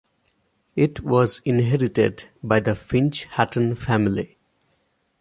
It 0.75 1.01
was 1.01 1.43
inherited 1.45 2.27
by 2.41 2.59
the 2.59 2.73
Finch-Hatton 2.73 3.75
family. 3.75 4.39